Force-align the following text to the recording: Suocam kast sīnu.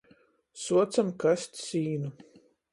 Suocam 0.61 1.13
kast 1.25 1.63
sīnu. 1.69 2.13